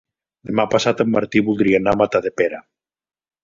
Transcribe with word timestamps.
Demà 0.49 0.65
passat 0.71 1.03
en 1.05 1.11
Martí 1.17 1.43
voldria 1.51 1.83
anar 1.83 1.95
a 1.95 2.03
Matadepera. 2.03 2.67